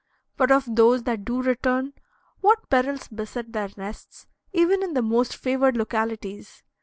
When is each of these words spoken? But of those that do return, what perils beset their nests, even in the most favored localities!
But 0.35 0.49
of 0.49 0.65
those 0.67 1.03
that 1.03 1.23
do 1.23 1.43
return, 1.43 1.93
what 2.39 2.71
perils 2.71 3.07
beset 3.09 3.53
their 3.53 3.69
nests, 3.77 4.25
even 4.51 4.81
in 4.81 4.95
the 4.95 5.03
most 5.03 5.35
favored 5.37 5.77
localities! 5.77 6.63